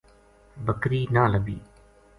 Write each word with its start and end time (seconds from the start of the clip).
بکری 0.65 1.01
نہ 1.13 1.23
لبھی 1.33 1.57